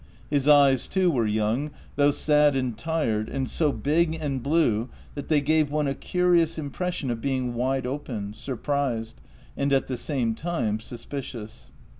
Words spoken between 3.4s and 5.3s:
so big and blue that